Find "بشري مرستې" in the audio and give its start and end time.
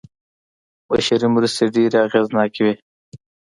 0.87-1.65